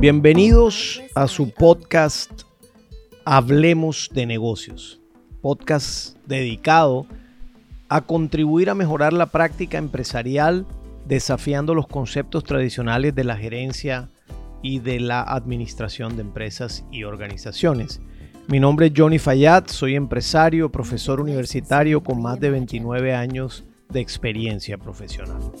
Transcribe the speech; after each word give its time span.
Bienvenidos 0.00 1.02
a 1.14 1.28
su 1.28 1.50
podcast 1.50 2.44
Hablemos 3.26 4.08
de 4.14 4.24
negocios, 4.24 4.98
podcast 5.42 6.16
dedicado 6.26 7.06
a 7.90 8.00
contribuir 8.00 8.70
a 8.70 8.74
mejorar 8.74 9.12
la 9.12 9.26
práctica 9.26 9.76
empresarial 9.76 10.66
desafiando 11.04 11.74
los 11.74 11.86
conceptos 11.86 12.44
tradicionales 12.44 13.14
de 13.14 13.24
la 13.24 13.36
gerencia 13.36 14.08
y 14.62 14.78
de 14.78 15.00
la 15.00 15.20
administración 15.20 16.16
de 16.16 16.22
empresas 16.22 16.82
y 16.90 17.04
organizaciones. 17.04 18.00
Mi 18.48 18.58
nombre 18.58 18.86
es 18.86 18.92
Johnny 18.96 19.18
Fayad, 19.18 19.66
soy 19.66 19.96
empresario, 19.96 20.72
profesor 20.72 21.20
universitario 21.20 22.02
con 22.02 22.22
más 22.22 22.40
de 22.40 22.48
29 22.48 23.14
años 23.14 23.64
de 23.90 24.00
experiencia 24.00 24.78
profesional. 24.78 25.52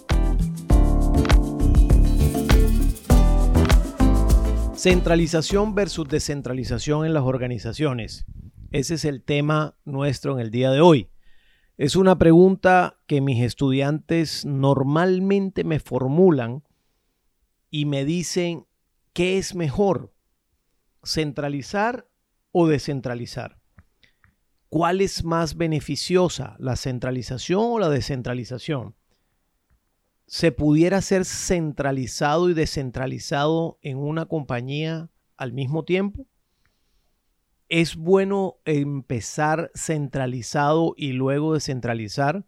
Centralización 4.80 5.74
versus 5.74 6.08
descentralización 6.08 7.04
en 7.04 7.12
las 7.12 7.24
organizaciones. 7.24 8.24
Ese 8.70 8.94
es 8.94 9.04
el 9.04 9.22
tema 9.22 9.76
nuestro 9.84 10.32
en 10.32 10.40
el 10.40 10.50
día 10.50 10.70
de 10.70 10.80
hoy. 10.80 11.10
Es 11.76 11.96
una 11.96 12.16
pregunta 12.16 12.98
que 13.06 13.20
mis 13.20 13.44
estudiantes 13.44 14.46
normalmente 14.46 15.64
me 15.64 15.80
formulan 15.80 16.64
y 17.70 17.84
me 17.84 18.06
dicen, 18.06 18.64
¿qué 19.12 19.36
es 19.36 19.54
mejor? 19.54 20.14
¿Centralizar 21.04 22.08
o 22.50 22.66
descentralizar? 22.66 23.60
¿Cuál 24.70 25.02
es 25.02 25.24
más 25.24 25.58
beneficiosa, 25.58 26.56
la 26.58 26.76
centralización 26.76 27.60
o 27.64 27.78
la 27.78 27.90
descentralización? 27.90 28.94
¿Se 30.32 30.52
pudiera 30.52 31.02
ser 31.02 31.24
centralizado 31.24 32.50
y 32.50 32.54
descentralizado 32.54 33.80
en 33.82 33.98
una 33.98 34.26
compañía 34.26 35.10
al 35.36 35.52
mismo 35.52 35.84
tiempo? 35.84 36.24
¿Es 37.68 37.96
bueno 37.96 38.58
empezar 38.64 39.72
centralizado 39.74 40.94
y 40.96 41.14
luego 41.14 41.54
descentralizar? 41.54 42.46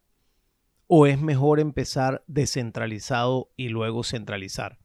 ¿O 0.87 1.09
es 1.09 1.21
mejor 1.21 1.59
empezar 1.59 2.23
descentralizado 2.29 3.51
y 3.57 3.71
luego 3.71 4.05
centralizar? 4.05 4.79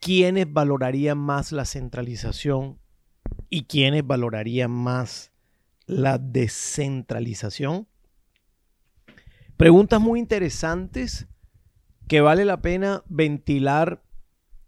¿Quiénes 0.00 0.50
valorarían 0.50 1.18
más 1.18 1.52
la 1.52 1.66
centralización 1.66 2.80
y 3.50 3.64
quiénes 3.64 4.06
valorarían 4.06 4.70
más 4.70 5.30
la 5.84 6.16
descentralización? 6.16 7.86
Preguntas 9.58 10.00
muy 10.00 10.18
interesantes 10.20 11.28
que 12.08 12.20
vale 12.20 12.44
la 12.44 12.60
pena 12.60 13.02
ventilar 13.08 14.02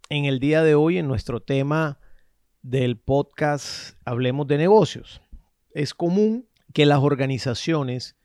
en 0.09 0.25
el 0.25 0.39
día 0.39 0.63
de 0.63 0.73
hoy 0.73 0.97
en 0.97 1.07
nuestro 1.07 1.39
tema 1.39 1.99
del 2.63 2.97
podcast 2.97 3.95
Hablemos 4.05 4.47
de 4.47 4.57
negocios. 4.57 5.21
Es 5.71 5.93
común 5.93 6.47
que 6.73 6.87
las 6.87 6.99
organizaciones, 6.99 8.15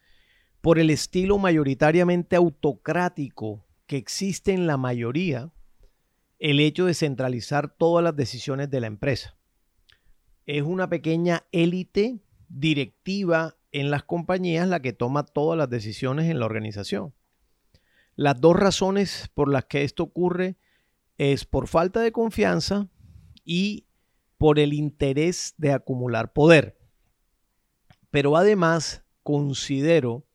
por 0.63 0.79
el 0.79 0.89
estilo 0.89 1.37
mayoritariamente 1.37 2.37
autocrático 2.37 3.67
que 3.87 3.99
existe 3.99 4.53
en 4.53 4.67
la 4.67 4.79
mayoría, 4.79 5.53
el 6.39 6.59
hecho 6.59 6.87
de 6.87 6.95
centralizar 6.95 7.77
todas 7.77 8.03
las 8.03 8.17
decisiones 8.17 8.71
de 8.71 8.81
la 8.81 8.87
empresa. 8.87 9.37
Es 10.47 10.63
una 10.63 10.89
pequeña 10.89 11.45
élite 11.53 12.19
directiva 12.49 13.57
en 13.73 13.91
las 13.91 14.05
compañías 14.05 14.67
la 14.69 14.81
que 14.81 14.93
toma 14.95 15.25
todas 15.25 15.59
las 15.59 15.69
decisiones 15.69 16.31
en 16.31 16.41
la 16.41 16.47
organización. 16.47 17.13
Las 18.15 18.41
dos 18.41 18.57
razones 18.57 19.31
por 19.35 19.51
las 19.51 19.65
que 19.65 19.85
esto 19.85 20.03
ocurre 20.03 20.57
es 21.19 21.45
por 21.45 21.69
falta 21.69 22.01
de 22.01 22.13
confianza 22.13 22.89
y 23.45 23.87
por 24.39 24.59
el 24.59 24.73
interés 24.73 25.55
de 25.57 25.73
acumular 25.73 26.33
poder. 26.33 26.79
Pero 28.11 28.37
además 28.37 29.05
considero 29.23 30.27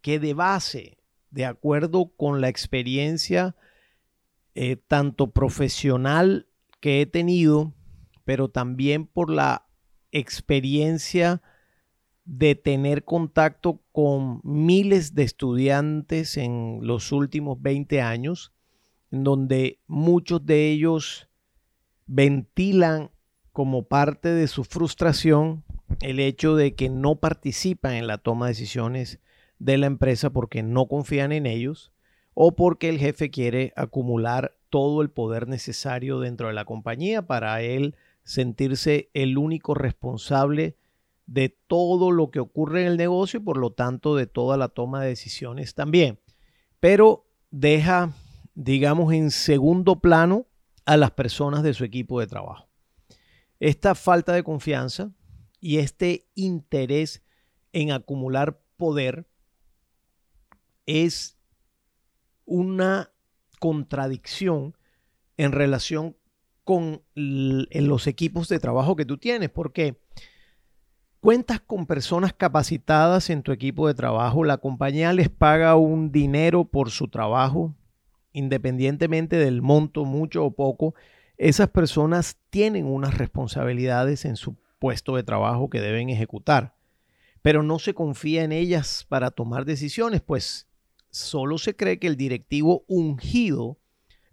que 0.00 0.18
de 0.18 0.34
base, 0.34 0.98
de 1.30 1.44
acuerdo 1.44 2.12
con 2.16 2.40
la 2.40 2.48
experiencia 2.48 3.56
eh, 4.54 4.76
tanto 4.76 5.32
profesional 5.32 6.48
que 6.80 7.00
he 7.00 7.06
tenido, 7.06 7.74
pero 8.24 8.48
también 8.48 9.06
por 9.06 9.30
la 9.30 9.66
experiencia 10.12 11.42
de 12.28 12.54
tener 12.54 13.04
contacto 13.04 13.80
con 13.90 14.42
miles 14.44 15.14
de 15.14 15.22
estudiantes 15.22 16.36
en 16.36 16.80
los 16.82 17.10
últimos 17.10 17.60
20 17.62 18.02
años, 18.02 18.52
en 19.10 19.24
donde 19.24 19.78
muchos 19.86 20.44
de 20.44 20.70
ellos 20.70 21.30
ventilan 22.06 23.10
como 23.50 23.84
parte 23.84 24.28
de 24.28 24.46
su 24.46 24.64
frustración 24.64 25.64
el 26.02 26.20
hecho 26.20 26.54
de 26.54 26.74
que 26.74 26.90
no 26.90 27.16
participan 27.16 27.94
en 27.94 28.06
la 28.06 28.18
toma 28.18 28.44
de 28.46 28.50
decisiones 28.50 29.20
de 29.58 29.78
la 29.78 29.86
empresa 29.86 30.28
porque 30.28 30.62
no 30.62 30.86
confían 30.86 31.32
en 31.32 31.46
ellos 31.46 31.92
o 32.34 32.54
porque 32.54 32.90
el 32.90 32.98
jefe 32.98 33.30
quiere 33.30 33.72
acumular 33.74 34.54
todo 34.68 35.00
el 35.00 35.08
poder 35.08 35.48
necesario 35.48 36.20
dentro 36.20 36.48
de 36.48 36.54
la 36.54 36.66
compañía 36.66 37.26
para 37.26 37.62
él 37.62 37.96
sentirse 38.22 39.08
el 39.14 39.38
único 39.38 39.72
responsable 39.72 40.76
de 41.28 41.50
todo 41.66 42.10
lo 42.10 42.30
que 42.30 42.40
ocurre 42.40 42.80
en 42.80 42.88
el 42.88 42.96
negocio 42.96 43.38
y 43.38 43.42
por 43.42 43.58
lo 43.58 43.70
tanto 43.70 44.16
de 44.16 44.26
toda 44.26 44.56
la 44.56 44.68
toma 44.68 45.02
de 45.02 45.10
decisiones 45.10 45.74
también. 45.74 46.18
Pero 46.80 47.26
deja, 47.50 48.14
digamos, 48.54 49.12
en 49.12 49.30
segundo 49.30 50.00
plano 50.00 50.46
a 50.86 50.96
las 50.96 51.10
personas 51.10 51.62
de 51.62 51.74
su 51.74 51.84
equipo 51.84 52.18
de 52.18 52.26
trabajo. 52.26 52.66
Esta 53.60 53.94
falta 53.94 54.32
de 54.32 54.42
confianza 54.42 55.12
y 55.60 55.78
este 55.78 56.26
interés 56.34 57.22
en 57.74 57.92
acumular 57.92 58.62
poder 58.78 59.28
es 60.86 61.36
una 62.46 63.12
contradicción 63.60 64.74
en 65.36 65.52
relación 65.52 66.16
con 66.64 67.02
los 67.14 68.06
equipos 68.06 68.48
de 68.48 68.60
trabajo 68.60 68.96
que 68.96 69.04
tú 69.04 69.18
tienes, 69.18 69.50
porque 69.50 70.00
cuentas 71.20 71.60
con 71.60 71.86
personas 71.86 72.32
capacitadas 72.32 73.30
en 73.30 73.42
tu 73.42 73.52
equipo 73.52 73.86
de 73.86 73.94
trabajo, 73.94 74.44
la 74.44 74.58
compañía 74.58 75.12
les 75.12 75.28
paga 75.28 75.76
un 75.76 76.12
dinero 76.12 76.64
por 76.64 76.90
su 76.90 77.08
trabajo, 77.08 77.74
independientemente 78.32 79.36
del 79.36 79.62
monto, 79.62 80.04
mucho 80.04 80.44
o 80.44 80.52
poco, 80.52 80.94
esas 81.36 81.68
personas 81.68 82.36
tienen 82.50 82.86
unas 82.86 83.16
responsabilidades 83.16 84.24
en 84.24 84.36
su 84.36 84.56
puesto 84.78 85.16
de 85.16 85.22
trabajo 85.22 85.70
que 85.70 85.80
deben 85.80 86.08
ejecutar, 86.08 86.74
pero 87.42 87.62
no 87.62 87.78
se 87.78 87.94
confía 87.94 88.44
en 88.44 88.52
ellas 88.52 89.04
para 89.08 89.30
tomar 89.30 89.64
decisiones, 89.64 90.20
pues 90.20 90.68
solo 91.10 91.58
se 91.58 91.74
cree 91.74 91.98
que 91.98 92.06
el 92.06 92.16
directivo 92.16 92.84
ungido 92.86 93.78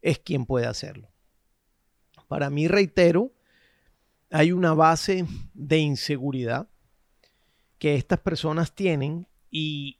es 0.02 0.20
quien 0.20 0.46
puede 0.46 0.68
hacerlo. 0.68 1.10
Para 2.28 2.50
mí, 2.50 2.68
reitero, 2.68 3.32
hay 4.32 4.52
una 4.52 4.74
base 4.74 5.26
de 5.54 5.78
inseguridad 5.78 6.68
que 7.86 7.94
estas 7.94 8.18
personas 8.18 8.74
tienen 8.74 9.28
y, 9.52 10.00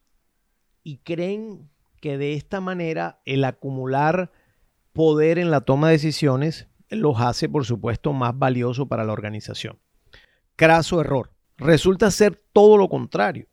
y 0.84 0.98
creen 1.04 1.70
que 2.02 2.18
de 2.18 2.34
esta 2.34 2.60
manera 2.60 3.22
el 3.26 3.44
acumular 3.44 4.32
poder 4.92 5.38
en 5.38 5.52
la 5.52 5.62
toma 5.62 5.90
de 5.90 5.94
decisiones 5.94 6.68
los 6.90 7.22
hace, 7.22 7.48
por 7.48 7.64
supuesto, 7.64 8.12
más 8.12 8.36
valioso 8.36 8.88
para 8.88 9.04
la 9.04 9.14
organización. 9.14 9.78
Craso 10.56 11.00
error. 11.00 11.30
Resulta 11.58 12.10
ser 12.10 12.42
todo 12.54 12.78
lo 12.78 12.90
contrario. 12.90 13.46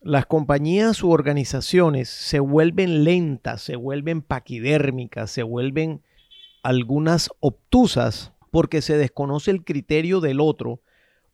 Las 0.00 0.26
compañías 0.26 1.02
u 1.02 1.10
organizaciones 1.10 2.08
se 2.08 2.38
vuelven 2.38 3.02
lentas, 3.02 3.62
se 3.62 3.74
vuelven 3.74 4.22
paquidérmicas, 4.22 5.28
se 5.28 5.42
vuelven 5.42 6.02
algunas 6.62 7.30
obtusas 7.40 8.32
porque 8.52 8.80
se 8.80 8.96
desconoce 8.96 9.50
el 9.50 9.64
criterio 9.64 10.20
del 10.20 10.38
otro 10.38 10.82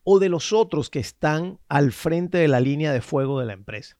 o 0.03 0.19
de 0.19 0.29
los 0.29 0.53
otros 0.53 0.89
que 0.89 0.99
están 0.99 1.59
al 1.67 1.91
frente 1.91 2.37
de 2.37 2.47
la 2.47 2.59
línea 2.59 2.91
de 2.91 3.01
fuego 3.01 3.39
de 3.39 3.45
la 3.45 3.53
empresa. 3.53 3.97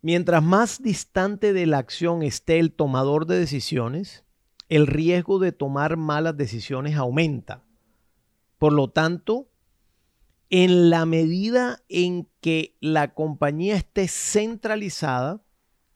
Mientras 0.00 0.42
más 0.42 0.82
distante 0.82 1.52
de 1.52 1.66
la 1.66 1.78
acción 1.78 2.22
esté 2.22 2.58
el 2.58 2.72
tomador 2.72 3.26
de 3.26 3.38
decisiones, 3.38 4.24
el 4.68 4.86
riesgo 4.86 5.38
de 5.38 5.52
tomar 5.52 5.96
malas 5.96 6.36
decisiones 6.36 6.96
aumenta. 6.96 7.62
Por 8.58 8.72
lo 8.72 8.88
tanto, 8.88 9.48
en 10.50 10.90
la 10.90 11.06
medida 11.06 11.82
en 11.88 12.28
que 12.40 12.76
la 12.80 13.14
compañía 13.14 13.76
esté 13.76 14.08
centralizada 14.08 15.44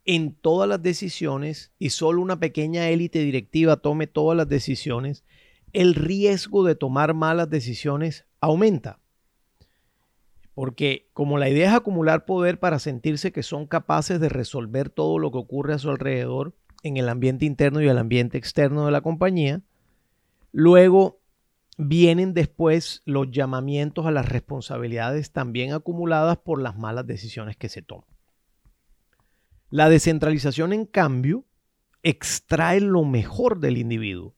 en 0.04 0.34
todas 0.34 0.68
las 0.68 0.82
decisiones 0.82 1.72
y 1.78 1.90
solo 1.90 2.22
una 2.22 2.38
pequeña 2.38 2.88
élite 2.90 3.18
directiva 3.20 3.78
tome 3.78 4.06
todas 4.06 4.36
las 4.36 4.48
decisiones, 4.48 5.24
el 5.72 5.94
riesgo 5.94 6.62
de 6.64 6.76
tomar 6.76 7.12
malas 7.12 7.50
decisiones 7.50 8.25
aumenta. 8.40 8.98
Porque 10.54 11.08
como 11.12 11.38
la 11.38 11.48
idea 11.48 11.70
es 11.70 11.74
acumular 11.74 12.24
poder 12.24 12.58
para 12.58 12.78
sentirse 12.78 13.32
que 13.32 13.42
son 13.42 13.66
capaces 13.66 14.20
de 14.20 14.28
resolver 14.28 14.88
todo 14.90 15.18
lo 15.18 15.30
que 15.30 15.38
ocurre 15.38 15.74
a 15.74 15.78
su 15.78 15.90
alrededor, 15.90 16.54
en 16.82 16.96
el 16.96 17.08
ambiente 17.08 17.44
interno 17.44 17.80
y 17.80 17.88
el 17.88 17.98
ambiente 17.98 18.38
externo 18.38 18.86
de 18.86 18.92
la 18.92 19.00
compañía, 19.00 19.62
Luego 20.58 21.20
vienen 21.76 22.32
después 22.32 23.02
los 23.04 23.30
llamamientos 23.30 24.06
a 24.06 24.10
las 24.10 24.26
responsabilidades 24.26 25.30
también 25.30 25.74
acumuladas 25.74 26.38
por 26.38 26.62
las 26.62 26.78
malas 26.78 27.06
decisiones 27.06 27.58
que 27.58 27.68
se 27.68 27.82
toman. 27.82 28.08
La 29.68 29.90
descentralización, 29.90 30.72
en 30.72 30.86
cambio, 30.86 31.44
extrae 32.02 32.80
lo 32.80 33.04
mejor 33.04 33.60
del 33.60 33.76
individuo. 33.76 34.34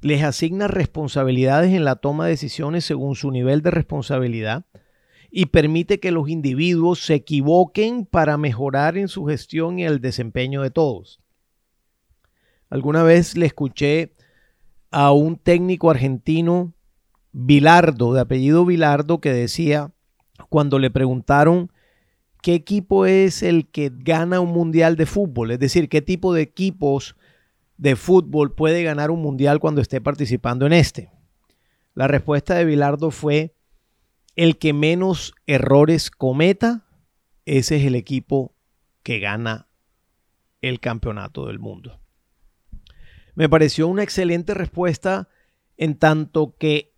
Les 0.00 0.22
asigna 0.22 0.68
responsabilidades 0.68 1.72
en 1.72 1.84
la 1.84 1.96
toma 1.96 2.24
de 2.24 2.30
decisiones 2.30 2.84
según 2.84 3.16
su 3.16 3.30
nivel 3.30 3.62
de 3.62 3.70
responsabilidad 3.70 4.66
y 5.30 5.46
permite 5.46 6.00
que 6.00 6.12
los 6.12 6.28
individuos 6.28 7.04
se 7.04 7.14
equivoquen 7.14 8.06
para 8.06 8.36
mejorar 8.36 8.96
en 8.96 9.08
su 9.08 9.24
gestión 9.26 9.78
y 9.78 9.84
el 9.84 10.00
desempeño 10.00 10.62
de 10.62 10.70
todos. 10.70 11.20
Alguna 12.68 13.02
vez 13.02 13.36
le 13.36 13.46
escuché 13.46 14.14
a 14.90 15.12
un 15.12 15.36
técnico 15.36 15.90
argentino, 15.90 16.72
Vilardo, 17.32 18.14
de 18.14 18.20
apellido 18.20 18.64
Vilardo, 18.64 19.20
que 19.20 19.32
decía, 19.32 19.92
cuando 20.48 20.78
le 20.78 20.90
preguntaron 20.90 21.70
qué 22.42 22.54
equipo 22.54 23.06
es 23.06 23.42
el 23.42 23.68
que 23.68 23.92
gana 23.92 24.40
un 24.40 24.52
mundial 24.52 24.96
de 24.96 25.06
fútbol, 25.06 25.50
es 25.50 25.58
decir, 25.58 25.88
qué 25.88 26.00
tipo 26.00 26.32
de 26.32 26.42
equipos 26.42 27.16
de 27.76 27.96
fútbol 27.96 28.54
puede 28.54 28.82
ganar 28.82 29.10
un 29.10 29.20
mundial 29.20 29.60
cuando 29.60 29.80
esté 29.80 30.00
participando 30.00 30.66
en 30.66 30.72
este. 30.72 31.10
La 31.94 32.08
respuesta 32.08 32.54
de 32.54 32.64
Vilardo 32.64 33.10
fue, 33.10 33.54
el 34.34 34.58
que 34.58 34.72
menos 34.72 35.34
errores 35.46 36.10
cometa, 36.10 36.86
ese 37.46 37.76
es 37.76 37.84
el 37.84 37.94
equipo 37.94 38.54
que 39.02 39.18
gana 39.18 39.68
el 40.60 40.80
campeonato 40.80 41.46
del 41.46 41.58
mundo. 41.58 42.00
Me 43.34 43.48
pareció 43.48 43.88
una 43.88 44.02
excelente 44.02 44.54
respuesta 44.54 45.28
en 45.76 45.98
tanto 45.98 46.56
que 46.58 46.94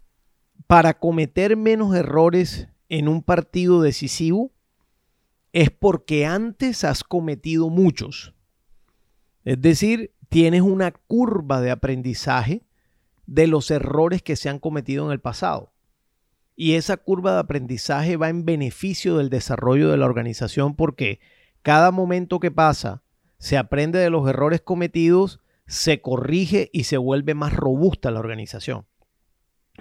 para 0.66 0.98
cometer 0.98 1.56
menos 1.56 1.94
errores 1.94 2.68
en 2.88 3.08
un 3.08 3.22
partido 3.22 3.82
decisivo 3.82 4.52
es 5.52 5.70
porque 5.70 6.26
antes 6.26 6.84
has 6.84 7.04
cometido 7.04 7.70
muchos. 7.70 8.34
Es 9.44 9.60
decir, 9.60 10.12
tienes 10.28 10.62
una 10.62 10.92
curva 10.92 11.60
de 11.60 11.70
aprendizaje 11.70 12.64
de 13.26 13.46
los 13.46 13.70
errores 13.70 14.22
que 14.22 14.36
se 14.36 14.48
han 14.48 14.58
cometido 14.58 15.06
en 15.06 15.12
el 15.12 15.20
pasado. 15.20 15.72
Y 16.56 16.74
esa 16.74 16.96
curva 16.96 17.34
de 17.34 17.40
aprendizaje 17.40 18.16
va 18.16 18.28
en 18.28 18.44
beneficio 18.44 19.16
del 19.16 19.30
desarrollo 19.30 19.90
de 19.90 19.96
la 19.96 20.06
organización 20.06 20.74
porque 20.74 21.20
cada 21.62 21.90
momento 21.90 22.40
que 22.40 22.50
pasa 22.50 23.02
se 23.38 23.56
aprende 23.56 23.98
de 23.98 24.10
los 24.10 24.28
errores 24.28 24.60
cometidos 24.60 25.40
se 25.66 26.00
corrige 26.00 26.70
y 26.72 26.84
se 26.84 26.96
vuelve 26.96 27.34
más 27.34 27.54
robusta 27.54 28.10
la 28.10 28.20
organización. 28.20 28.86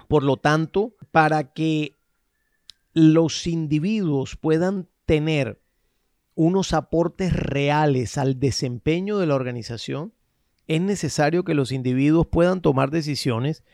Por 0.06 0.22
lo 0.22 0.36
tanto, 0.36 0.94
para 1.10 1.52
que 1.52 1.98
los 2.92 3.46
individuos 3.46 4.36
puedan 4.36 4.88
tener 5.06 5.60
unos 6.34 6.72
aportes 6.72 7.32
reales 7.32 8.18
al 8.18 8.38
desempeño 8.38 9.18
de 9.18 9.26
la 9.26 9.34
organización, 9.34 10.12
es 10.68 10.80
necesario 10.80 11.44
que 11.44 11.54
los 11.54 11.72
individuos 11.72 12.26
puedan 12.26 12.60
tomar 12.60 12.90
decisiones 12.90 13.64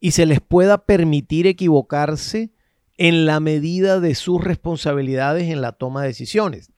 y 0.00 0.10
se 0.10 0.26
les 0.26 0.40
pueda 0.40 0.84
permitir 0.84 1.46
equivocarse 1.46 2.52
en 2.98 3.24
la 3.24 3.40
medida 3.40 4.00
de 4.00 4.14
sus 4.14 4.42
responsabilidades 4.42 5.44
en 5.44 5.60
la 5.60 5.72
toma 5.72 6.02
de 6.02 6.08
decisiones. 6.08 6.72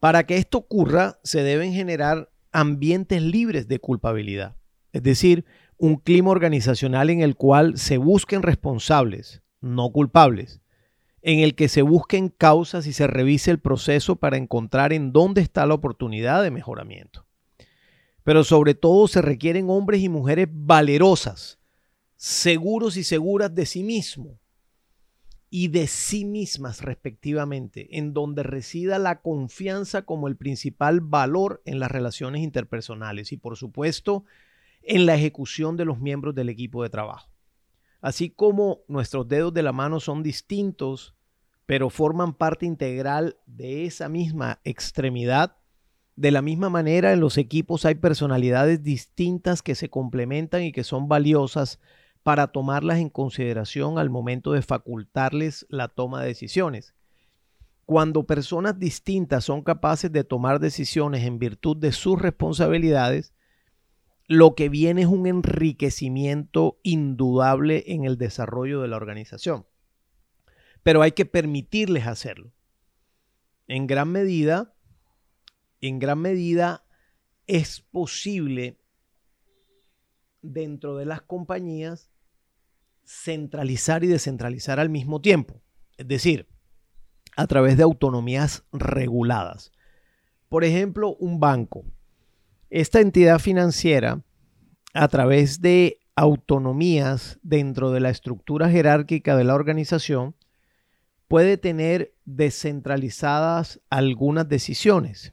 Para 0.00 0.26
que 0.26 0.38
esto 0.38 0.58
ocurra, 0.58 1.20
se 1.22 1.42
deben 1.42 1.72
generar 1.72 2.30
ambientes 2.50 3.22
libres 3.22 3.68
de 3.68 3.78
culpabilidad. 3.78 4.56
Es 4.92 5.02
decir, 5.02 5.44
un 5.78 5.96
clima 5.96 6.30
organizacional 6.30 7.10
en 7.10 7.20
el 7.20 7.36
cual 7.36 7.78
se 7.78 7.98
busquen 7.98 8.42
responsables, 8.42 9.42
no 9.60 9.90
culpables, 9.90 10.60
en 11.22 11.38
el 11.40 11.54
que 11.54 11.68
se 11.68 11.82
busquen 11.82 12.30
causas 12.30 12.86
y 12.86 12.92
se 12.92 13.06
revise 13.06 13.50
el 13.50 13.60
proceso 13.60 14.16
para 14.16 14.36
encontrar 14.36 14.92
en 14.92 15.12
dónde 15.12 15.40
está 15.40 15.66
la 15.66 15.74
oportunidad 15.74 16.42
de 16.42 16.50
mejoramiento. 16.50 17.26
Pero 18.24 18.44
sobre 18.44 18.74
todo 18.74 19.08
se 19.08 19.22
requieren 19.22 19.68
hombres 19.68 20.00
y 20.00 20.08
mujeres 20.08 20.48
valerosas, 20.50 21.58
seguros 22.16 22.96
y 22.96 23.04
seguras 23.04 23.54
de 23.54 23.66
sí 23.66 23.82
mismos, 23.82 24.36
y 25.54 25.68
de 25.68 25.86
sí 25.86 26.24
mismas 26.24 26.80
respectivamente, 26.80 27.98
en 27.98 28.14
donde 28.14 28.42
resida 28.42 28.98
la 28.98 29.20
confianza 29.20 30.02
como 30.02 30.26
el 30.26 30.36
principal 30.36 31.02
valor 31.02 31.60
en 31.66 31.78
las 31.78 31.90
relaciones 31.90 32.42
interpersonales 32.42 33.32
y 33.32 33.36
por 33.36 33.58
supuesto 33.58 34.24
en 34.82 35.04
la 35.04 35.14
ejecución 35.14 35.76
de 35.76 35.84
los 35.84 36.00
miembros 36.00 36.34
del 36.34 36.48
equipo 36.48 36.82
de 36.82 36.88
trabajo. 36.88 37.28
Así 38.00 38.30
como 38.30 38.80
nuestros 38.88 39.28
dedos 39.28 39.52
de 39.52 39.62
la 39.62 39.72
mano 39.72 40.00
son 40.00 40.22
distintos, 40.22 41.14
pero 41.66 41.90
forman 41.90 42.34
parte 42.34 42.64
integral 42.64 43.36
de 43.46 43.84
esa 43.84 44.08
misma 44.08 44.60
extremidad, 44.64 45.56
de 46.16 46.30
la 46.30 46.42
misma 46.42 46.68
manera 46.68 47.12
en 47.12 47.20
los 47.20 47.38
equipos 47.38 47.84
hay 47.84 47.94
personalidades 47.94 48.82
distintas 48.82 49.62
que 49.62 49.74
se 49.74 49.88
complementan 49.88 50.62
y 50.62 50.72
que 50.72 50.84
son 50.84 51.08
valiosas 51.08 51.80
para 52.22 52.48
tomarlas 52.48 52.98
en 52.98 53.08
consideración 53.08 53.98
al 53.98 54.10
momento 54.10 54.52
de 54.52 54.62
facultarles 54.62 55.66
la 55.68 55.88
toma 55.88 56.22
de 56.22 56.28
decisiones. 56.28 56.94
Cuando 57.86 58.24
personas 58.26 58.78
distintas 58.78 59.44
son 59.44 59.62
capaces 59.62 60.12
de 60.12 60.22
tomar 60.22 60.60
decisiones 60.60 61.24
en 61.24 61.38
virtud 61.38 61.76
de 61.76 61.92
sus 61.92 62.20
responsabilidades, 62.20 63.32
lo 64.28 64.54
que 64.54 64.68
viene 64.68 65.02
es 65.02 65.08
un 65.08 65.26
enriquecimiento 65.26 66.78
indudable 66.82 67.84
en 67.88 68.04
el 68.04 68.18
desarrollo 68.18 68.80
de 68.80 68.88
la 68.88 68.96
organización. 68.96 69.66
Pero 70.82 71.02
hay 71.02 71.12
que 71.12 71.26
permitirles 71.26 72.06
hacerlo. 72.06 72.52
En 73.66 73.86
gran 73.86 74.10
medida, 74.10 74.74
en 75.82 75.98
gran 75.98 76.20
medida 76.20 76.84
es 77.46 77.80
posible 77.80 78.78
dentro 80.40 80.96
de 80.96 81.04
las 81.04 81.20
compañías 81.20 82.10
centralizar 83.04 84.04
y 84.04 84.06
descentralizar 84.06 84.80
al 84.80 84.88
mismo 84.88 85.20
tiempo. 85.20 85.60
Es 85.98 86.08
decir, 86.08 86.48
a 87.36 87.46
través 87.46 87.76
de 87.76 87.82
autonomías 87.82 88.64
reguladas. 88.72 89.72
Por 90.48 90.64
ejemplo, 90.64 91.16
un 91.16 91.40
banco. 91.40 91.84
Esta 92.70 93.00
entidad 93.00 93.38
financiera, 93.38 94.22
a 94.94 95.08
través 95.08 95.60
de 95.60 95.98
autonomías 96.14 97.38
dentro 97.42 97.90
de 97.90 98.00
la 98.00 98.10
estructura 98.10 98.70
jerárquica 98.70 99.36
de 99.36 99.44
la 99.44 99.54
organización, 99.54 100.36
puede 101.26 101.56
tener 101.56 102.14
descentralizadas 102.24 103.80
algunas 103.88 104.48
decisiones. 104.48 105.32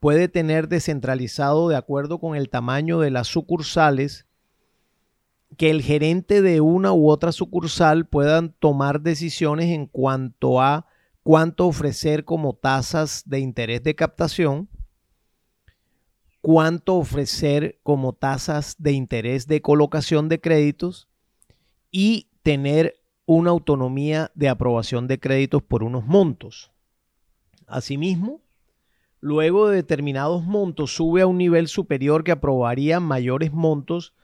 Puede 0.00 0.28
tener 0.28 0.68
descentralizado 0.68 1.68
de 1.68 1.76
acuerdo 1.76 2.18
con 2.18 2.36
el 2.36 2.50
tamaño 2.50 3.00
de 3.00 3.10
las 3.10 3.28
sucursales 3.28 4.26
que 5.56 5.70
el 5.70 5.82
gerente 5.82 6.42
de 6.42 6.60
una 6.60 6.92
u 6.92 7.10
otra 7.10 7.32
sucursal 7.32 8.06
puedan 8.06 8.52
tomar 8.52 9.00
decisiones 9.00 9.70
en 9.70 9.86
cuanto 9.86 10.60
a 10.60 10.86
cuánto 11.22 11.66
ofrecer 11.66 12.24
como 12.24 12.54
tasas 12.54 13.22
de 13.26 13.40
interés 13.40 13.82
de 13.82 13.94
captación, 13.94 14.68
cuánto 16.40 16.96
ofrecer 16.96 17.78
como 17.82 18.12
tasas 18.12 18.76
de 18.78 18.92
interés 18.92 19.46
de 19.46 19.62
colocación 19.62 20.28
de 20.28 20.40
créditos 20.40 21.08
y 21.90 22.28
tener 22.42 22.94
una 23.26 23.50
autonomía 23.50 24.30
de 24.34 24.48
aprobación 24.48 25.06
de 25.06 25.18
créditos 25.18 25.62
por 25.62 25.82
unos 25.82 26.06
montos. 26.06 26.70
Asimismo, 27.66 28.40
luego 29.20 29.68
de 29.68 29.76
determinados 29.76 30.44
montos 30.44 30.94
sube 30.94 31.22
a 31.22 31.26
un 31.26 31.38
nivel 31.38 31.68
superior 31.68 32.24
que 32.24 32.32
aprobaría 32.32 33.00
mayores 33.00 33.52
montos 33.52 34.14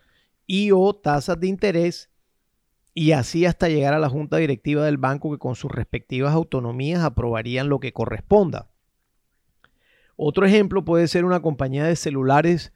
y 0.46 0.70
o 0.72 0.94
tasas 0.94 1.40
de 1.40 1.48
interés 1.48 2.10
y 2.94 3.12
así 3.12 3.44
hasta 3.44 3.68
llegar 3.68 3.92
a 3.94 3.98
la 3.98 4.08
junta 4.08 4.36
directiva 4.36 4.84
del 4.84 4.98
banco 4.98 5.32
que 5.32 5.38
con 5.38 5.56
sus 5.56 5.72
respectivas 5.72 6.32
autonomías 6.32 7.02
aprobarían 7.02 7.68
lo 7.68 7.80
que 7.80 7.92
corresponda. 7.92 8.70
Otro 10.16 10.46
ejemplo 10.46 10.84
puede 10.84 11.08
ser 11.08 11.24
una 11.24 11.42
compañía 11.42 11.84
de 11.84 11.96
celulares 11.96 12.72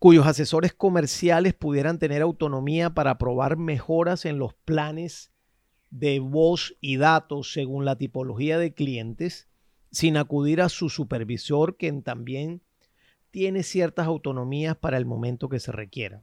cuyos 0.00 0.26
asesores 0.26 0.72
comerciales 0.72 1.54
pudieran 1.54 1.98
tener 1.98 2.22
autonomía 2.22 2.90
para 2.90 3.12
aprobar 3.12 3.56
mejoras 3.58 4.24
en 4.24 4.38
los 4.38 4.54
planes 4.54 5.30
de 5.90 6.20
voz 6.20 6.74
y 6.80 6.96
datos 6.96 7.52
según 7.52 7.84
la 7.84 7.96
tipología 7.96 8.58
de 8.58 8.72
clientes, 8.72 9.49
sin 9.90 10.16
acudir 10.16 10.60
a 10.60 10.68
su 10.68 10.88
supervisor, 10.88 11.76
quien 11.76 12.02
también 12.02 12.62
tiene 13.30 13.62
ciertas 13.62 14.06
autonomías 14.06 14.76
para 14.76 14.96
el 14.96 15.06
momento 15.06 15.48
que 15.48 15.60
se 15.60 15.72
requiera. 15.72 16.22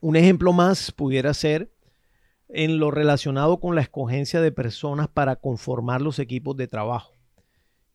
Un 0.00 0.16
ejemplo 0.16 0.52
más 0.52 0.92
pudiera 0.92 1.32
ser 1.34 1.70
en 2.48 2.78
lo 2.78 2.90
relacionado 2.90 3.58
con 3.58 3.74
la 3.74 3.80
escogencia 3.80 4.40
de 4.40 4.52
personas 4.52 5.08
para 5.08 5.36
conformar 5.36 6.00
los 6.00 6.18
equipos 6.18 6.56
de 6.56 6.68
trabajo, 6.68 7.12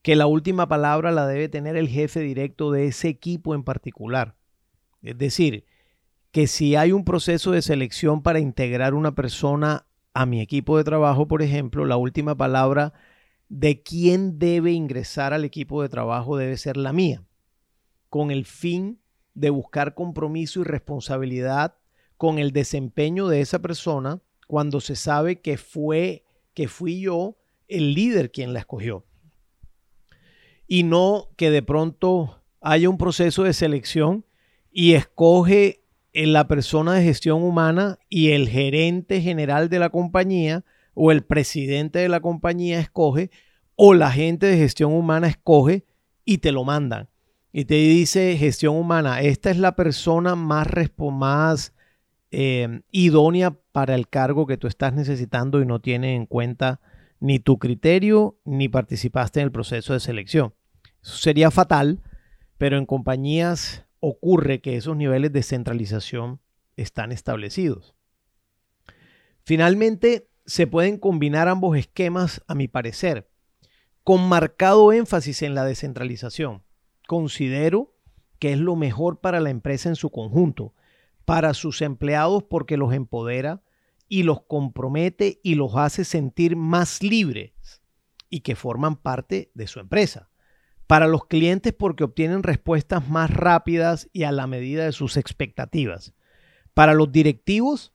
que 0.01 0.15
la 0.15 0.27
última 0.27 0.67
palabra 0.67 1.11
la 1.11 1.27
debe 1.27 1.47
tener 1.47 1.77
el 1.77 1.87
jefe 1.87 2.19
directo 2.19 2.71
de 2.71 2.87
ese 2.87 3.07
equipo 3.07 3.55
en 3.55 3.63
particular. 3.63 4.35
Es 5.01 5.17
decir, 5.17 5.65
que 6.31 6.47
si 6.47 6.75
hay 6.75 6.91
un 6.91 7.05
proceso 7.05 7.51
de 7.51 7.61
selección 7.61 8.21
para 8.23 8.39
integrar 8.39 8.93
una 8.93 9.13
persona 9.13 9.85
a 10.13 10.25
mi 10.25 10.41
equipo 10.41 10.77
de 10.77 10.83
trabajo, 10.83 11.27
por 11.27 11.41
ejemplo, 11.41 11.85
la 11.85 11.97
última 11.97 12.35
palabra 12.35 12.93
de 13.51 13.83
quién 13.83 14.39
debe 14.39 14.71
ingresar 14.71 15.33
al 15.33 15.43
equipo 15.43 15.81
de 15.81 15.89
trabajo 15.89 16.37
debe 16.37 16.55
ser 16.55 16.77
la 16.77 16.93
mía, 16.93 17.21
con 18.07 18.31
el 18.31 18.45
fin 18.45 19.01
de 19.33 19.49
buscar 19.49 19.93
compromiso 19.93 20.61
y 20.61 20.63
responsabilidad 20.63 21.75
con 22.15 22.39
el 22.39 22.53
desempeño 22.53 23.27
de 23.27 23.41
esa 23.41 23.59
persona 23.59 24.21
cuando 24.47 24.79
se 24.79 24.95
sabe 24.95 25.41
que 25.41 25.57
fue 25.57 26.23
que 26.53 26.69
fui 26.69 27.01
yo 27.01 27.35
el 27.67 27.93
líder 27.93 28.31
quien 28.31 28.53
la 28.53 28.59
escogió. 28.59 29.05
Y 30.65 30.83
no 30.83 31.27
que 31.35 31.51
de 31.51 31.61
pronto 31.61 32.41
haya 32.61 32.89
un 32.89 32.97
proceso 32.97 33.43
de 33.43 33.51
selección 33.51 34.25
y 34.71 34.93
escoge 34.93 35.83
la 36.13 36.47
persona 36.47 36.93
de 36.93 37.03
gestión 37.03 37.43
humana 37.43 37.99
y 38.07 38.29
el 38.31 38.47
gerente 38.47 39.19
general 39.19 39.67
de 39.67 39.79
la 39.79 39.89
compañía 39.89 40.63
o 40.93 41.11
el 41.11 41.23
presidente 41.23 41.99
de 41.99 42.09
la 42.09 42.19
compañía 42.19 42.79
escoge 42.79 43.31
o 43.75 43.93
la 43.93 44.11
gente 44.11 44.45
de 44.45 44.57
gestión 44.57 44.93
humana 44.93 45.27
escoge 45.27 45.85
y 46.25 46.39
te 46.39 46.51
lo 46.51 46.63
mandan. 46.63 47.09
Y 47.53 47.65
te 47.65 47.75
dice 47.75 48.37
gestión 48.37 48.75
humana, 48.75 49.21
esta 49.21 49.51
es 49.51 49.57
la 49.57 49.75
persona 49.75 50.35
más, 50.35 50.67
más 50.97 51.73
eh, 52.31 52.81
idónea 52.91 53.51
para 53.71 53.95
el 53.95 54.07
cargo 54.07 54.47
que 54.47 54.57
tú 54.57 54.67
estás 54.67 54.93
necesitando 54.93 55.61
y 55.61 55.65
no 55.65 55.81
tiene 55.81 56.15
en 56.15 56.25
cuenta 56.25 56.79
ni 57.19 57.39
tu 57.39 57.59
criterio 57.59 58.37
ni 58.45 58.69
participaste 58.69 59.41
en 59.41 59.45
el 59.45 59.51
proceso 59.51 59.93
de 59.93 59.99
selección. 59.99 60.53
Eso 61.03 61.17
sería 61.17 61.51
fatal, 61.51 62.01
pero 62.57 62.77
en 62.77 62.85
compañías 62.85 63.85
ocurre 63.99 64.61
que 64.61 64.77
esos 64.77 64.95
niveles 64.95 65.33
de 65.33 65.43
centralización 65.43 66.39
están 66.77 67.11
establecidos. 67.11 67.95
Finalmente, 69.43 70.27
se 70.45 70.67
pueden 70.67 70.97
combinar 70.97 71.47
ambos 71.47 71.77
esquemas, 71.77 72.41
a 72.47 72.55
mi 72.55 72.67
parecer, 72.67 73.29
con 74.03 74.27
marcado 74.27 74.91
énfasis 74.93 75.41
en 75.41 75.55
la 75.55 75.65
descentralización. 75.65 76.63
Considero 77.07 77.95
que 78.39 78.53
es 78.53 78.59
lo 78.59 78.75
mejor 78.75 79.19
para 79.19 79.39
la 79.39 79.51
empresa 79.51 79.89
en 79.89 79.95
su 79.95 80.09
conjunto, 80.09 80.73
para 81.25 81.53
sus 81.53 81.81
empleados 81.81 82.43
porque 82.43 82.77
los 82.77 82.93
empodera 82.93 83.61
y 84.07 84.23
los 84.23 84.41
compromete 84.41 85.39
y 85.43 85.55
los 85.55 85.75
hace 85.75 86.03
sentir 86.03 86.55
más 86.55 87.03
libres 87.03 87.81
y 88.29 88.41
que 88.41 88.55
forman 88.55 88.95
parte 88.95 89.51
de 89.53 89.67
su 89.67 89.79
empresa. 89.79 90.29
Para 90.87 91.07
los 91.07 91.25
clientes 91.25 91.73
porque 91.73 92.03
obtienen 92.03 92.43
respuestas 92.43 93.07
más 93.07 93.29
rápidas 93.29 94.09
y 94.11 94.23
a 94.23 94.31
la 94.31 94.47
medida 94.47 94.85
de 94.85 94.91
sus 94.91 95.15
expectativas. 95.15 96.13
Para 96.73 96.93
los 96.93 97.11
directivos 97.11 97.93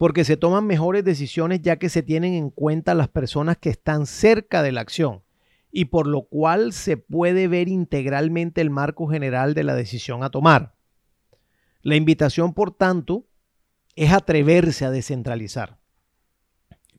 porque 0.00 0.24
se 0.24 0.38
toman 0.38 0.66
mejores 0.66 1.04
decisiones 1.04 1.60
ya 1.60 1.76
que 1.76 1.90
se 1.90 2.02
tienen 2.02 2.32
en 2.32 2.48
cuenta 2.48 2.94
las 2.94 3.08
personas 3.08 3.58
que 3.58 3.68
están 3.68 4.06
cerca 4.06 4.62
de 4.62 4.72
la 4.72 4.80
acción 4.80 5.22
y 5.70 5.84
por 5.84 6.06
lo 6.06 6.22
cual 6.22 6.72
se 6.72 6.96
puede 6.96 7.48
ver 7.48 7.68
integralmente 7.68 8.62
el 8.62 8.70
marco 8.70 9.08
general 9.08 9.52
de 9.52 9.62
la 9.62 9.74
decisión 9.74 10.24
a 10.24 10.30
tomar. 10.30 10.74
La 11.82 11.96
invitación, 11.96 12.54
por 12.54 12.70
tanto, 12.72 13.26
es 13.94 14.10
atreverse 14.10 14.86
a 14.86 14.90
descentralizar, 14.90 15.76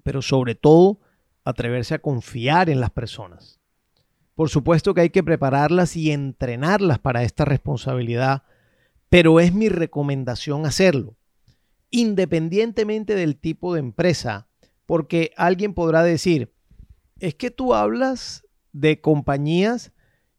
pero 0.03 0.22
sobre 0.22 0.53
todo 0.53 1.00
atreverse 1.43 1.96
a 1.96 2.03
confiar 2.03 2.70
en 2.70 2.79
las 2.79 2.91
personas. 2.91 3.60
Por 4.36 4.50
supuesto 4.50 4.93
que 4.93 5.01
hay 5.01 5.10
que 5.10 5.24
prepararlas 5.24 5.98
y 5.98 6.12
entrenarlas 6.12 7.00
para 7.00 7.24
esta 7.24 7.46
responsabilidad, 7.46 8.43
pero 9.10 9.39
es 9.39 9.55
mi 9.55 9.70
recomendación 9.70 10.67
hacerlo, 10.67 11.17
independientemente 11.91 13.15
del 13.15 13.38
tipo 13.38 13.74
de 13.74 13.81
empresa, 13.81 14.48
porque 14.86 15.31
alguien 15.38 15.74
podrá 15.74 16.03
decir, 16.03 16.51
es 17.19 17.36
que 17.36 17.51
tú 17.51 17.74
hablas 17.75 18.48
de 18.74 19.00
compañías 19.01 19.91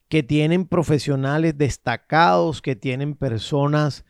que 0.08 0.22
tienen 0.22 0.66
profesionales 0.66 1.56
destacados, 1.56 2.60
que 2.60 2.74
tienen 2.74 3.14
personas 3.14 4.04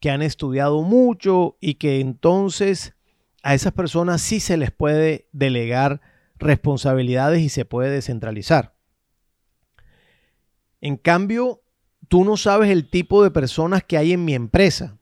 que 0.00 0.10
han 0.10 0.22
estudiado 0.22 0.82
mucho 0.82 1.56
y 1.60 1.74
que 1.74 2.00
entonces 2.00 2.94
a 3.42 3.54
esas 3.54 3.72
personas 3.72 4.20
sí 4.20 4.40
se 4.40 4.56
les 4.56 4.70
puede 4.70 5.28
delegar 5.32 6.00
responsabilidades 6.36 7.40
y 7.40 7.48
se 7.48 7.64
puede 7.64 7.90
descentralizar. 7.90 8.74
En 10.80 10.96
cambio, 10.96 11.62
tú 12.08 12.24
no 12.24 12.36
sabes 12.36 12.70
el 12.70 12.88
tipo 12.88 13.22
de 13.24 13.30
personas 13.30 13.82
que 13.82 13.98
hay 13.98 14.12
en 14.12 14.24
mi 14.24 14.34
empresa, 14.34 14.97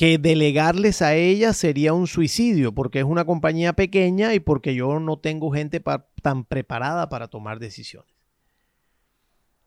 que 0.00 0.16
delegarles 0.16 1.02
a 1.02 1.14
ellas 1.14 1.58
sería 1.58 1.92
un 1.92 2.06
suicidio 2.06 2.72
porque 2.72 3.00
es 3.00 3.04
una 3.04 3.26
compañía 3.26 3.74
pequeña 3.74 4.32
y 4.32 4.40
porque 4.40 4.74
yo 4.74 4.98
no 4.98 5.18
tengo 5.18 5.50
gente 5.50 5.84
tan 6.22 6.46
preparada 6.46 7.10
para 7.10 7.28
tomar 7.28 7.58
decisiones. 7.58 8.10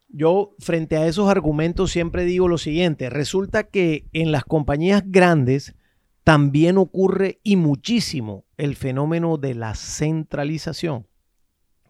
Yo 0.08 0.56
frente 0.58 0.98
a 0.98 1.06
esos 1.06 1.30
argumentos 1.30 1.92
siempre 1.92 2.26
digo 2.26 2.48
lo 2.48 2.58
siguiente, 2.58 3.12
resulta 3.12 3.66
que 3.66 4.08
en 4.12 4.32
las 4.32 4.44
compañías 4.44 5.04
grandes 5.06 5.76
también 6.24 6.80
ocurre 6.80 7.40
y 7.44 7.56
muchísimo 7.56 8.44
el 8.58 8.76
fenómeno 8.76 9.38
de 9.38 9.54
la 9.54 9.76
centralización. 9.76 11.06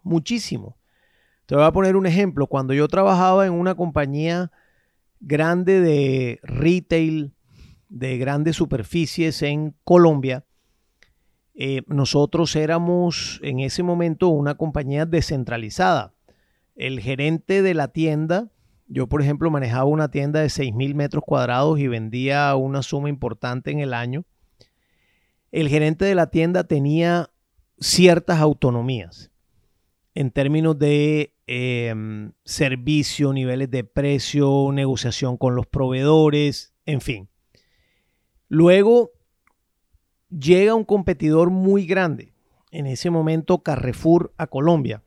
Muchísimo. 0.02 0.76
Te 1.46 1.56
voy 1.56 1.64
a 1.64 1.72
poner 1.72 1.96
un 1.96 2.08
ejemplo. 2.08 2.48
Cuando 2.48 2.74
yo 2.74 2.90
trabajaba 2.90 3.46
en 3.46 3.54
una 3.54 3.76
compañía 3.76 4.52
grande 5.22 5.80
de 5.80 6.42
retail, 6.44 7.33
de 7.94 8.18
grandes 8.18 8.56
superficies 8.56 9.44
en 9.44 9.76
Colombia, 9.84 10.46
eh, 11.54 11.84
nosotros 11.86 12.56
éramos 12.56 13.40
en 13.44 13.60
ese 13.60 13.84
momento 13.84 14.30
una 14.30 14.56
compañía 14.56 15.06
descentralizada. 15.06 16.16
El 16.76 17.00
gerente 17.00 17.62
de 17.62 17.76
la 17.76 17.90
tienda, 17.90 18.50
yo 18.88 19.08
por 19.08 19.22
ejemplo 19.22 19.52
manejaba 19.52 19.86
una 19.86 20.10
tienda 20.10 20.40
de 20.40 20.48
6.000 20.48 20.96
metros 20.96 21.24
cuadrados 21.24 21.80
y 21.80 21.88
vendía 21.88 22.56
una 22.56 22.82
suma 22.82 23.10
importante 23.10 23.70
en 23.70 23.80
el 23.80 23.94
año. 23.94 24.26
El 25.52 25.70
gerente 25.70 26.04
de 26.06 26.16
la 26.16 26.32
tienda 26.32 26.64
tenía 26.64 27.30
ciertas 27.80 28.40
autonomías 28.40 29.30
en 30.16 30.32
términos 30.32 30.80
de 30.80 31.36
em, 31.46 32.32
servicio, 32.44 33.34
niveles 33.34 33.70
de 33.70 33.84
precio, 33.84 34.72
negociación 34.74 35.38
con 35.38 35.56
los 35.56 35.68
proveedores, 35.68 36.74
en 36.88 37.00
fin. 37.02 37.30
Luego 38.54 39.14
llega 40.30 40.76
un 40.76 40.84
competidor 40.84 41.50
muy 41.50 41.88
grande, 41.88 42.36
en 42.70 42.86
ese 42.86 43.10
momento 43.10 43.64
Carrefour 43.64 44.32
a 44.38 44.46
Colombia, 44.46 45.02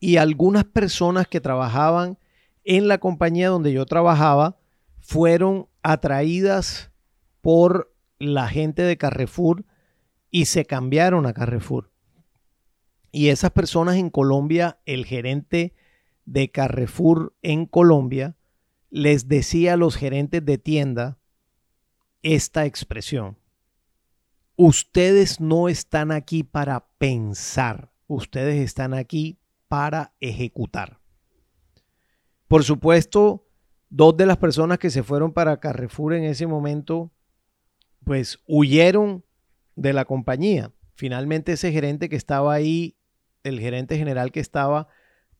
y 0.00 0.16
algunas 0.16 0.64
personas 0.64 1.28
que 1.28 1.40
trabajaban 1.40 2.18
en 2.64 2.88
la 2.88 2.98
compañía 2.98 3.50
donde 3.50 3.72
yo 3.72 3.86
trabajaba 3.86 4.58
fueron 4.98 5.68
atraídas 5.84 6.90
por 7.40 7.94
la 8.18 8.48
gente 8.48 8.82
de 8.82 8.96
Carrefour 8.96 9.64
y 10.32 10.46
se 10.46 10.64
cambiaron 10.64 11.26
a 11.26 11.32
Carrefour. 11.32 11.92
Y 13.12 13.28
esas 13.28 13.52
personas 13.52 13.94
en 13.94 14.10
Colombia, 14.10 14.80
el 14.86 15.06
gerente 15.06 15.72
de 16.24 16.50
Carrefour 16.50 17.32
en 17.42 17.66
Colombia, 17.66 18.34
les 18.90 19.28
decía 19.28 19.74
a 19.74 19.76
los 19.76 19.94
gerentes 19.94 20.44
de 20.44 20.58
tienda 20.58 21.19
esta 22.22 22.66
expresión. 22.66 23.38
Ustedes 24.56 25.40
no 25.40 25.68
están 25.68 26.12
aquí 26.12 26.42
para 26.42 26.88
pensar, 26.98 27.92
ustedes 28.06 28.62
están 28.62 28.94
aquí 28.94 29.38
para 29.68 30.14
ejecutar. 30.20 31.00
Por 32.46 32.64
supuesto, 32.64 33.46
dos 33.88 34.16
de 34.16 34.26
las 34.26 34.36
personas 34.36 34.78
que 34.78 34.90
se 34.90 35.02
fueron 35.02 35.32
para 35.32 35.60
Carrefour 35.60 36.14
en 36.14 36.24
ese 36.24 36.46
momento, 36.46 37.12
pues 38.04 38.38
huyeron 38.46 39.24
de 39.76 39.92
la 39.92 40.04
compañía. 40.04 40.72
Finalmente 40.94 41.52
ese 41.52 41.72
gerente 41.72 42.08
que 42.08 42.16
estaba 42.16 42.52
ahí, 42.52 42.96
el 43.44 43.60
gerente 43.60 43.96
general 43.96 44.32
que 44.32 44.40
estaba, 44.40 44.88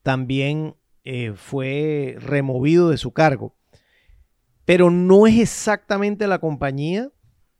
también 0.02 0.76
eh, 1.04 1.32
fue 1.34 2.16
removido 2.18 2.90
de 2.90 2.96
su 2.96 3.12
cargo. 3.12 3.56
Pero 4.70 4.88
no 4.88 5.26
es 5.26 5.36
exactamente 5.40 6.28
la 6.28 6.38
compañía 6.38 7.10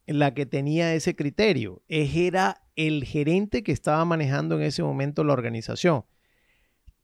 la 0.07 0.33
que 0.33 0.45
tenía 0.45 0.93
ese 0.93 1.13
criterio, 1.13 1.81
era 1.89 2.63
el 2.77 3.03
gerente 3.03 3.63
que 3.63 3.73
estaba 3.73 4.05
manejando 4.05 4.55
en 4.55 4.61
ese 4.61 4.81
momento 4.81 5.25
la 5.25 5.33
organización, 5.33 6.05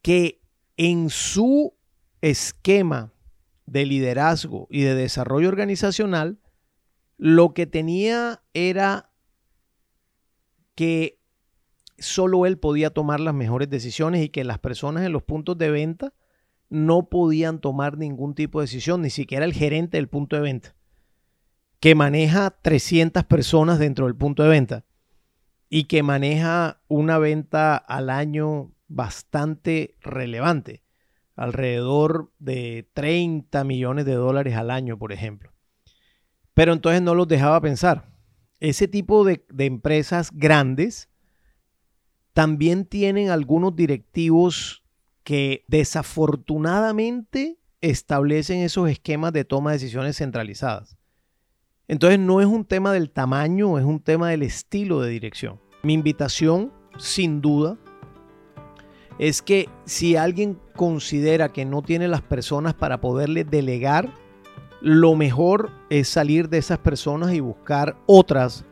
que 0.02 0.40
en 0.78 1.10
su 1.10 1.74
esquema 2.22 3.12
de 3.66 3.86
liderazgo 3.86 4.70
y 4.72 4.84
de 4.84 4.96
desarrollo 4.96 5.50
organizacional, 5.50 6.40
lo 7.18 7.54
que 7.54 7.68
tenía 7.68 8.42
era 8.54 9.12
que 10.74 11.20
solo 11.98 12.46
él 12.46 12.58
podía 12.58 12.92
tomar 12.92 13.20
las 13.20 13.34
mejores 13.34 13.70
decisiones 13.70 14.24
y 14.24 14.30
que 14.30 14.46
las 14.46 14.60
personas 14.60 15.06
en 15.06 15.12
los 15.12 15.24
puntos 15.24 15.58
de 15.58 15.70
venta 15.70 16.14
no 16.69 17.09
podían 17.09 17.59
tomar 17.59 17.97
ningún 17.97 18.36
tipo 18.36 18.59
de 18.59 18.65
decisión, 18.65 19.01
ni 19.01 19.09
siquiera 19.09 19.45
el 19.45 19.53
gerente 19.53 19.97
del 19.97 20.09
punto 20.09 20.36
de 20.36 20.41
venta. 20.41 20.75
que 21.79 21.93
maneja 21.93 22.50
300 22.50 23.24
personas 23.25 23.77
dentro 23.77 24.05
del 24.05 24.15
punto 24.15 24.41
de 24.41 24.50
venta 24.50 24.86
y 25.69 25.83
que 25.83 26.01
maneja 26.01 26.81
una 26.88 27.19
venta 27.19 27.77
al 27.77 28.09
año 28.09 28.71
bastante 28.88 29.95
relevante, 30.01 30.81
alrededor 31.36 32.31
de 32.39 32.89
30 32.93 33.63
millones 33.63 34.05
de 34.05 34.13
dólares 34.13 34.55
al 34.55 34.71
año, 34.71 34.97
por 34.97 35.12
ejemplo. 35.12 35.51
Pero 36.55 36.74
entonces 36.74 37.03
no 37.03 37.13
los 37.13 37.27
dejaba 37.27 37.62
pensar. 37.62 38.09
Ese 38.59 38.88
tipo 38.88 39.24
de, 39.24 39.45
de 39.50 39.65
empresas 39.65 40.31
grandes 40.33 41.09
también 42.33 42.86
tienen 42.86 43.29
algunos 43.29 43.75
directivos 43.75 44.83
que 45.27 45.65
desafortunadamente 45.67 47.60
establecen 47.81 48.62
esos 48.62 48.89
esquemas 48.89 49.34
de 49.34 49.43
toma 49.43 49.72
de 49.72 49.75
decisiones 49.75 50.15
centralizadas. 50.15 50.96
Entonces 51.89 52.17
no 52.17 52.39
es 52.39 52.48
un 52.48 52.63
tema 52.63 52.93
del 52.93 53.12
tamaño, 53.12 53.77
es 53.77 53.84
un 53.84 54.00
tema 54.00 54.29
del 54.29 54.41
estilo 54.41 55.01
de 55.01 55.10
dirección. 55.10 55.60
Mi 55.84 55.91
invitación, 55.91 56.72
sin 56.98 57.41
duda, 57.41 57.77
es 59.19 59.41
que 59.41 59.67
si 59.84 60.15
alguien 60.15 60.62
considera 60.77 61.51
que 61.51 61.65
no 61.65 61.81
tiene 61.81 62.07
las 62.07 62.22
personas 62.22 62.74
para 62.74 63.01
poderle 63.01 63.43
delegar, 63.43 64.13
lo 64.79 65.13
mejor 65.15 65.72
es 65.89 66.07
salir 66.07 66.48
de 66.48 66.60
esas 66.60 66.79
personas 66.79 67.34
y 67.34 67.41
buscar 67.41 67.98
otras 68.05 68.63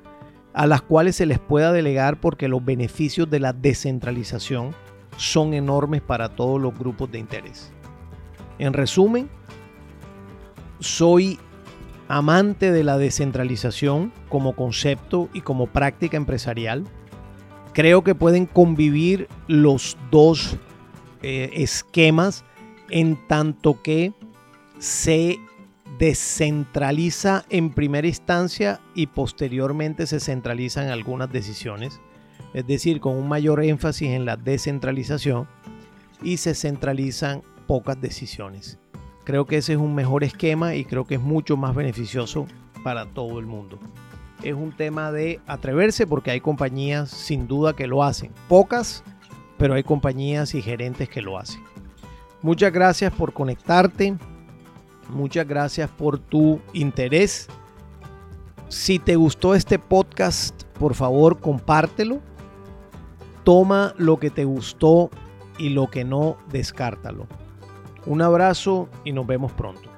a 0.53 0.67
las 0.67 0.81
cuales 0.81 1.17
se 1.17 1.25
les 1.25 1.39
pueda 1.39 1.73
delegar 1.73 2.21
porque 2.21 2.47
los 2.47 2.63
beneficios 2.63 3.29
de 3.29 3.41
la 3.41 3.51
descentralización 3.51 4.73
son 5.17 5.53
enormes 5.53 6.01
para 6.01 6.29
todos 6.29 6.61
los 6.61 6.77
grupos 6.77 7.11
de 7.11 7.19
interés. 7.19 7.71
En 8.59 8.73
resumen, 8.73 9.29
soy 10.79 11.39
amante 12.07 12.71
de 12.71 12.83
la 12.83 12.97
descentralización 12.97 14.11
como 14.29 14.55
concepto 14.55 15.29
y 15.33 15.41
como 15.41 15.67
práctica 15.67 16.17
empresarial. 16.17 16.85
Creo 17.73 18.03
que 18.03 18.15
pueden 18.15 18.45
convivir 18.45 19.27
los 19.47 19.97
dos 20.11 20.57
eh, 21.21 21.49
esquemas 21.55 22.45
en 22.89 23.17
tanto 23.27 23.81
que 23.81 24.13
se 24.79 25.39
descentraliza 25.97 27.45
en 27.49 27.71
primera 27.71 28.07
instancia 28.07 28.81
y 28.93 29.07
posteriormente 29.07 30.07
se 30.07 30.19
centralizan 30.19 30.89
algunas 30.89 31.31
decisiones, 31.31 32.01
es 32.55 32.65
decir, 32.65 33.01
con 33.01 33.17
un 33.17 33.27
mayor 33.27 33.61
énfasis 33.61 34.11
en 34.11 34.23
la 34.23 34.37
descentralización 34.37 35.45
y 36.23 36.37
se 36.37 36.55
centralizan 36.55 37.41
pocas 37.67 37.99
decisiones. 37.99 38.79
Creo 39.25 39.45
que 39.45 39.57
ese 39.57 39.73
es 39.73 39.77
un 39.77 39.93
mejor 39.93 40.23
esquema 40.23 40.73
y 40.73 40.85
creo 40.85 41.03
que 41.03 41.15
es 41.15 41.21
mucho 41.21 41.57
más 41.57 41.75
beneficioso 41.75 42.47
para 42.81 43.07
todo 43.07 43.39
el 43.39 43.45
mundo. 43.45 43.77
Es 44.41 44.53
un 44.53 44.71
tema 44.71 45.11
de 45.11 45.41
atreverse 45.47 46.07
porque 46.07 46.31
hay 46.31 46.39
compañías 46.39 47.09
sin 47.09 47.45
duda 47.45 47.75
que 47.75 47.87
lo 47.87 48.03
hacen. 48.03 48.31
Pocas, 48.47 49.03
pero 49.57 49.73
hay 49.73 49.83
compañías 49.83 50.55
y 50.55 50.61
gerentes 50.61 51.09
que 51.09 51.21
lo 51.21 51.37
hacen. 51.37 51.61
Muchas 52.41 52.71
gracias 52.71 53.11
por 53.11 53.33
conectarte. 53.33 54.15
Muchas 55.09 55.45
gracias 55.45 55.89
por 55.89 56.19
tu 56.19 56.61
interés. 56.71 57.49
Si 58.69 58.97
te 58.97 59.17
gustó 59.17 59.55
este 59.55 59.77
podcast, 59.77 60.63
por 60.79 60.93
favor 60.95 61.41
compártelo. 61.41 62.21
Toma 63.45 63.93
lo 63.97 64.17
que 64.17 64.29
te 64.29 64.43
gustó 64.43 65.09
y 65.57 65.69
lo 65.69 65.89
que 65.89 66.03
no, 66.03 66.35
descártalo. 66.51 67.27
Un 68.05 68.21
abrazo 68.21 68.89
y 69.05 69.13
nos 69.13 69.25
vemos 69.25 69.53
pronto. 69.53 69.94